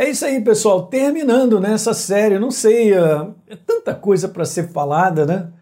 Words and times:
É 0.00 0.08
isso 0.08 0.24
aí, 0.24 0.42
pessoal. 0.42 0.86
Terminando 0.86 1.60
nessa 1.60 1.92
série, 1.92 2.38
não 2.38 2.50
sei, 2.50 2.94
é, 2.94 3.28
é 3.48 3.54
tanta 3.54 3.94
coisa 3.94 4.30
para 4.30 4.46
ser 4.46 4.68
falada, 4.68 5.26
né? 5.26 5.52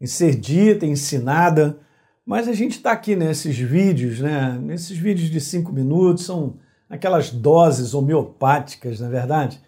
E 0.00 0.06
ser 0.06 0.36
dita, 0.36 0.86
ensinada, 0.86 1.80
mas 2.24 2.46
a 2.46 2.52
gente 2.52 2.76
está 2.76 2.92
aqui 2.92 3.16
nesses 3.16 3.58
vídeos, 3.58 4.20
né? 4.20 4.56
Nesses 4.62 4.96
vídeos 4.96 5.28
de 5.28 5.40
cinco 5.40 5.72
minutos, 5.72 6.24
são 6.24 6.60
aquelas 6.88 7.30
doses 7.30 7.92
homeopáticas, 7.92 9.00
na 9.00 9.08
é 9.08 9.10
verdade, 9.10 9.60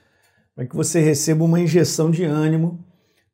para 0.55 0.65
que 0.65 0.77
você 0.77 1.01
receba 1.01 1.43
uma 1.43 1.59
injeção 1.59 2.09
de 2.09 2.23
ânimo, 2.23 2.85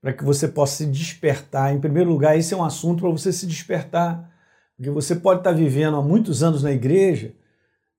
para 0.01 0.15
que 0.15 0.25
você 0.25 0.49
possa 0.49 0.77
se 0.77 0.87
despertar. 0.87 1.75
Em 1.75 1.79
primeiro 1.79 2.09
lugar, 2.09 2.39
esse 2.39 2.55
é 2.55 2.57
um 2.57 2.65
assunto 2.65 3.03
para 3.03 3.11
você 3.11 3.35
se 3.35 3.47
despertar, 3.47 4.33
porque 4.79 4.89
você 4.89 5.15
pode 5.15 5.41
estar 5.41 5.51
tá 5.51 5.57
vivendo 5.57 5.99
há 5.99 6.03
muitos 6.03 6.43
anos 6.43 6.63
na 6.63 6.73
igreja 6.73 7.35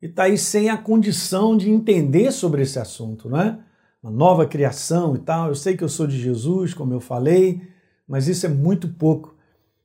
e 0.02 0.07
está 0.07 0.23
aí 0.23 0.38
sem 0.38 0.70
a 0.70 0.77
condição 0.77 1.55
de 1.55 1.70
entender 1.70 2.31
sobre 2.31 2.63
esse 2.63 2.79
assunto, 2.79 3.29
não 3.29 3.39
é? 3.39 3.59
Uma 4.01 4.11
nova 4.11 4.45
criação 4.47 5.15
e 5.15 5.19
tal. 5.19 5.50
Eu 5.50 5.55
sei 5.55 5.77
que 5.77 5.83
eu 5.83 5.89
sou 5.89 6.07
de 6.07 6.19
Jesus, 6.19 6.74
como 6.74 6.93
eu 6.93 7.00
falei, 7.00 7.61
mas 8.07 8.27
isso 8.27 8.46
é 8.46 8.50
muito 8.50 8.87
pouco. 8.87 9.36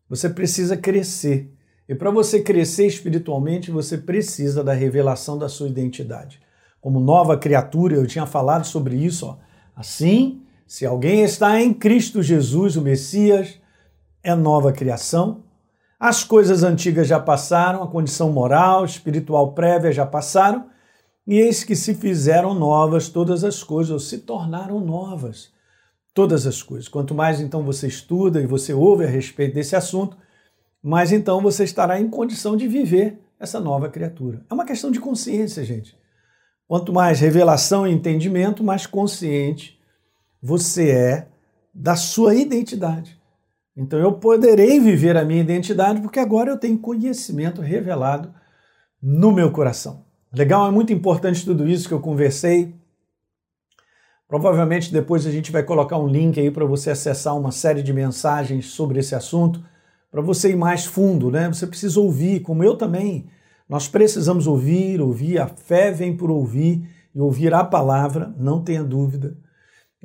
Você 0.09 0.29
precisa 0.31 0.77
crescer. 0.77 1.53
E 1.89 1.95
para 1.95 2.11
você 2.11 2.41
crescer 2.41 2.87
espiritualmente, 2.87 3.71
você 3.71 3.99
precisa 3.99 4.65
da 4.65 4.73
revelação 4.73 5.39
da 5.39 5.49
sua 5.49 5.69
identidade. 5.69 6.41
Como 6.81 6.99
nova 6.99 7.37
criatura, 7.37 7.97
eu 7.97 8.07
tinha 8.07 8.27
falado 8.27 8.65
sobre 8.65 8.97
isso. 8.97 9.27
Ó. 9.27 9.39
Assim, 9.75 10.43
se 10.67 10.87
alguém 10.87 11.23
está 11.23 11.61
em 11.61 11.75
Cristo 11.75 12.23
Jesus, 12.23 12.77
o 12.77 12.83
Messias, 12.83 13.61
é 14.23 14.35
nova 14.35 14.73
criação, 14.73 15.45
as 15.99 16.23
coisas 16.23 16.63
antigas 16.63 17.09
já 17.09 17.19
passaram, 17.19 17.83
a 17.83 17.89
condição 17.89 18.31
moral, 18.31 18.85
espiritual 18.85 19.53
prévia 19.53 19.93
já 19.93 20.05
passaram, 20.05 20.67
e 21.27 21.39
eis 21.39 21.65
que 21.65 21.75
se 21.75 21.95
fizeram 21.95 22.55
novas 22.55 23.09
todas 23.09 23.43
as 23.43 23.63
coisas, 23.63 23.91
ou 23.91 23.99
se 23.99 24.19
tornaram 24.19 24.79
novas 24.81 25.51
todas 26.15 26.47
as 26.47 26.63
coisas. 26.63 26.89
Quanto 26.89 27.15
mais 27.15 27.41
então 27.41 27.63
você 27.63 27.87
estuda 27.87 28.41
e 28.41 28.47
você 28.47 28.73
ouve 28.73 29.05
a 29.05 29.09
respeito 29.09 29.55
desse 29.55 29.77
assunto, 29.77 30.17
mais 30.83 31.13
então 31.13 31.41
você 31.41 31.65
estará 31.65 32.01
em 32.01 32.09
condição 32.09 32.57
de 32.57 32.69
viver 32.69 33.21
essa 33.39 33.61
nova 33.61 33.89
criatura. 33.89 34.45
É 34.49 34.55
uma 34.55 34.65
questão 34.65 34.91
de 34.91 35.01
consciência, 35.01 35.65
gente. 35.65 35.97
Quanto 36.67 36.93
mais 36.93 37.21
revelação 37.21 37.87
e 37.87 37.93
entendimento, 37.93 38.65
mais 38.65 38.87
consciente 38.87 39.77
você 40.43 40.91
é 40.91 41.29
da 41.75 41.97
sua 41.97 42.35
identidade. 42.35 43.16
Então 43.77 43.99
eu 43.99 44.13
poderei 44.13 44.81
viver 44.81 45.17
a 45.17 45.25
minha 45.25 45.43
identidade 45.43 46.01
porque 46.01 46.19
agora 46.19 46.51
eu 46.51 46.59
tenho 46.59 46.79
conhecimento 46.79 47.61
revelado 47.61 48.33
no 49.03 49.31
meu 49.31 49.51
coração. 49.51 50.05
Legal, 50.33 50.67
é 50.67 50.71
muito 50.71 50.93
importante 50.93 51.45
tudo 51.45 51.69
isso 51.69 51.87
que 51.87 51.95
eu 51.95 52.01
conversei. 52.01 52.75
Provavelmente 54.27 54.93
depois 54.93 55.27
a 55.27 55.31
gente 55.31 55.53
vai 55.53 55.63
colocar 55.63 55.99
um 55.99 56.09
link 56.09 56.41
aí 56.41 56.51
para 56.51 56.65
você 56.65 56.91
acessar 56.91 57.37
uma 57.37 57.53
série 57.53 57.83
de 57.83 57.93
mensagens 57.93 58.67
sobre 58.67 58.99
esse 58.99 59.15
assunto, 59.15 59.63
para 60.11 60.21
você 60.21 60.51
ir 60.51 60.57
mais 60.57 60.85
fundo, 60.85 61.31
né? 61.31 61.49
Você 61.49 61.67
precisa 61.67 62.01
ouvir, 62.01 62.41
como 62.41 62.65
eu 62.65 62.77
também. 62.77 63.27
Nós 63.69 63.87
precisamos 63.87 64.47
ouvir, 64.47 65.01
ouvir, 65.01 65.39
a 65.39 65.47
fé 65.47 65.93
vem 65.93 66.17
por 66.17 66.31
ouvir 66.31 66.89
e 67.15 67.21
ouvir 67.21 67.53
a 67.55 67.63
palavra, 67.63 68.35
não 68.39 68.63
tenha 68.63 68.83
dúvida. 68.83 69.37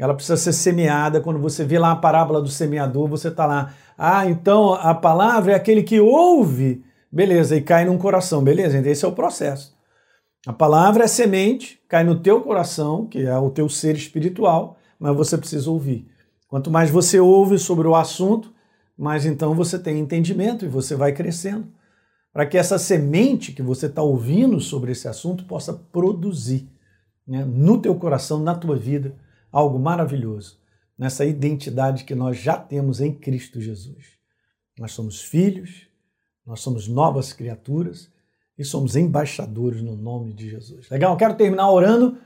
Ela 0.01 0.15
precisa 0.15 0.35
ser 0.35 0.51
semeada. 0.51 1.21
Quando 1.21 1.39
você 1.39 1.63
vê 1.63 1.77
lá 1.77 1.91
a 1.91 1.95
parábola 1.95 2.41
do 2.41 2.49
semeador, 2.49 3.07
você 3.07 3.27
está 3.27 3.45
lá. 3.45 3.71
Ah, 3.95 4.25
então 4.25 4.73
a 4.73 4.95
palavra 4.95 5.51
é 5.51 5.55
aquele 5.55 5.83
que 5.83 5.99
ouve. 5.99 6.83
Beleza, 7.11 7.55
e 7.55 7.61
cai 7.61 7.85
num 7.85 7.99
coração. 7.99 8.43
Beleza, 8.43 8.79
então 8.79 8.91
esse 8.91 9.05
é 9.05 9.07
o 9.07 9.11
processo. 9.11 9.77
A 10.47 10.51
palavra 10.51 11.03
é 11.03 11.07
semente, 11.07 11.79
cai 11.87 12.03
no 12.03 12.19
teu 12.19 12.41
coração, 12.41 13.05
que 13.05 13.19
é 13.19 13.37
o 13.37 13.51
teu 13.51 13.69
ser 13.69 13.95
espiritual, 13.95 14.75
mas 14.99 15.15
você 15.15 15.37
precisa 15.37 15.69
ouvir. 15.69 16.07
Quanto 16.47 16.71
mais 16.71 16.89
você 16.89 17.19
ouve 17.19 17.59
sobre 17.59 17.87
o 17.87 17.95
assunto, 17.95 18.51
mais 18.97 19.23
então 19.23 19.53
você 19.53 19.77
tem 19.77 19.99
entendimento 19.99 20.65
e 20.65 20.67
você 20.67 20.95
vai 20.95 21.11
crescendo. 21.11 21.67
Para 22.33 22.47
que 22.47 22.57
essa 22.57 22.79
semente 22.79 23.51
que 23.51 23.61
você 23.61 23.85
está 23.85 24.01
ouvindo 24.01 24.59
sobre 24.59 24.93
esse 24.93 25.07
assunto 25.07 25.45
possa 25.45 25.73
produzir 25.73 26.67
né, 27.27 27.45
no 27.45 27.79
teu 27.79 27.93
coração, 27.93 28.39
na 28.39 28.55
tua 28.55 28.75
vida, 28.75 29.13
algo 29.51 29.77
maravilhoso 29.79 30.59
nessa 30.97 31.25
identidade 31.25 32.03
que 32.03 32.13
nós 32.13 32.37
já 32.37 32.55
temos 32.57 33.01
em 33.01 33.11
Cristo 33.11 33.59
Jesus. 33.59 34.19
Nós 34.77 34.91
somos 34.91 35.21
filhos, 35.21 35.87
nós 36.45 36.61
somos 36.61 36.87
novas 36.87 37.33
criaturas 37.33 38.11
e 38.57 38.63
somos 38.63 38.95
embaixadores 38.95 39.81
no 39.81 39.95
nome 39.95 40.33
de 40.33 40.49
Jesus. 40.49 40.89
Legal? 40.89 41.17
Quero 41.17 41.35
terminar 41.35 41.71
orando. 41.71 42.17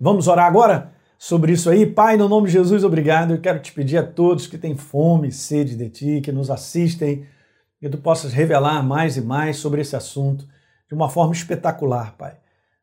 Vamos 0.00 0.26
orar 0.26 0.46
agora 0.46 0.92
sobre 1.18 1.52
isso 1.52 1.70
aí. 1.70 1.86
Pai, 1.86 2.16
no 2.16 2.28
nome 2.28 2.48
de 2.48 2.54
Jesus, 2.54 2.82
obrigado. 2.82 3.32
Eu 3.32 3.40
quero 3.40 3.60
te 3.60 3.72
pedir 3.72 3.98
a 3.98 4.02
todos 4.02 4.46
que 4.46 4.58
têm 4.58 4.76
fome 4.76 5.28
e 5.28 5.32
sede 5.32 5.76
de 5.76 5.88
ti, 5.88 6.20
que 6.20 6.32
nos 6.32 6.50
assistem, 6.50 7.26
que 7.78 7.88
tu 7.88 7.98
possas 7.98 8.32
revelar 8.32 8.82
mais 8.82 9.16
e 9.16 9.20
mais 9.20 9.58
sobre 9.58 9.80
esse 9.80 9.94
assunto 9.94 10.46
de 10.88 10.94
uma 10.94 11.08
forma 11.08 11.32
espetacular, 11.32 12.16
Pai. 12.16 12.36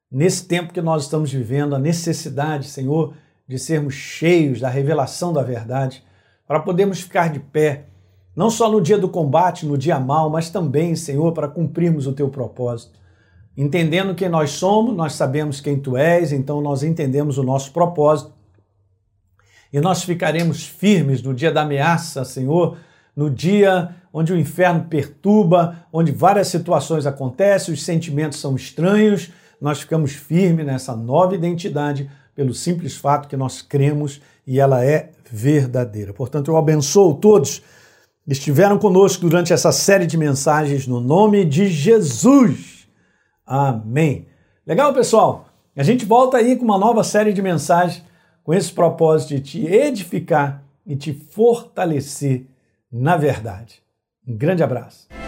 Nesse 0.10 0.48
tempo 0.48 0.74
que 0.74 0.82
nós 0.82 1.04
estamos 1.04 1.32
vivendo, 1.32 1.76
a 1.76 1.80
necessidade, 1.80 2.68
Senhor, 2.68 3.14
de 3.52 3.60
sermos 3.60 3.94
cheios 3.94 4.62
da 4.62 4.70
revelação 4.70 5.34
da 5.34 5.44
verdade, 5.44 6.02
para 6.48 6.62
podermos 6.62 7.02
ficar 7.02 7.30
de 7.30 7.42
pé, 7.42 7.88
não 8.34 8.50
só 8.50 8.72
no 8.72 8.80
dia 8.80 8.98
do 8.98 9.10
combate, 9.10 9.66
no 9.66 9.78
dia 9.78 10.00
mal, 10.00 10.30
mas 10.30 10.50
também, 10.50 10.96
Senhor, 10.96 11.34
para 11.34 11.50
cumprirmos 11.50 12.08
o 12.08 12.14
teu 12.14 12.30
propósito. 12.30 12.98
Entendendo 13.58 14.16
quem 14.16 14.30
nós 14.30 14.52
somos, 14.52 14.96
nós 14.96 15.16
sabemos 15.16 15.60
quem 15.60 15.78
tu 15.78 15.98
és, 15.98 16.32
então 16.32 16.62
nós 16.62 16.82
entendemos 16.82 17.38
o 17.38 17.44
nosso 17.44 17.74
propósito. 17.74 18.32
E 19.74 19.82
nós 19.82 20.02
ficaremos 20.02 20.66
firmes 20.66 21.22
no 21.22 21.34
dia 21.34 21.52
da 21.52 21.64
ameaça, 21.64 22.24
Senhor, 22.24 22.78
no 23.14 23.30
dia 23.30 23.94
onde 24.14 24.32
o 24.32 24.40
inferno 24.40 24.86
perturba, 24.86 25.86
onde 25.92 26.14
várias 26.14 26.48
situações 26.48 27.06
acontecem, 27.06 27.74
os 27.74 27.84
sentimentos 27.84 28.40
são 28.40 28.56
estranhos, 28.56 29.30
nós 29.60 29.82
ficamos 29.82 30.14
firmes 30.14 30.66
nessa 30.66 30.96
nova 30.96 31.36
identidade 31.36 32.10
pelo 32.36 32.54
simples 32.54 32.96
fato 32.96 33.28
que 33.28 33.38
nós 33.38 33.62
cremos 33.62 34.22
e 34.46 34.60
ela 34.60 34.84
é 34.84 35.12
verdadeira. 35.30 36.14
Portanto, 36.14 36.52
eu 36.52 36.58
abençoo 36.58 37.16
todos 37.16 37.62
que 38.26 38.32
estiveram 38.32 38.78
conosco 38.78 39.28
durante 39.28 39.52
essa 39.52 39.72
série 39.72 40.06
de 40.06 40.18
mensagens 40.18 40.88
no 40.88 41.00
nome 41.02 41.44
de 41.44 41.68
Jesus. 41.68 42.88
Amém. 43.46 44.28
Legal, 44.66 44.94
pessoal? 44.94 45.48
A 45.76 45.84
gente 45.84 46.06
volta 46.06 46.38
aí 46.38 46.56
com 46.56 46.64
uma 46.64 46.78
nova 46.78 47.04
série 47.04 47.34
de 47.34 47.42
mensagens 47.42 48.04
com 48.44 48.54
esse 48.54 48.72
propósito 48.72 49.30
de 49.30 49.42
te 49.42 49.66
edificar 49.66 50.64
e 50.86 50.96
te 50.96 51.14
fortalecer 51.14 52.46
na 52.92 53.16
verdade. 53.16 53.82
Um 54.28 54.36
grande 54.36 54.64
abraço. 54.64 55.21